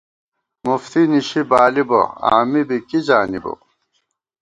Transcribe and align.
مُفتی 0.65 1.03
نِشی 1.11 1.41
بالِبہ، 1.49 2.01
آمی 2.35 2.61
بی 2.67 2.77
کی 2.87 2.99
زانِبہ 3.07 3.53